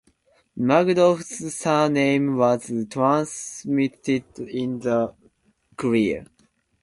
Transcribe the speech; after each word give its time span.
Magdoff's 0.57 1.53
surname 1.53 2.35
was 2.35 2.71
transmitted 2.89 4.23
in 4.39 4.79
the 4.79 5.13
clear. 5.77 6.25